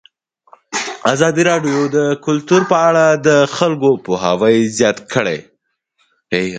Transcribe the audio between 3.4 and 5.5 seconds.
خلکو پوهاوی زیات کړی.